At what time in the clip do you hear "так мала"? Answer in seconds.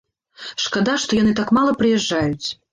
1.43-1.79